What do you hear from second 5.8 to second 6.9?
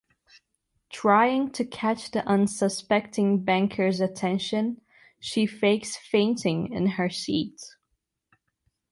fainting in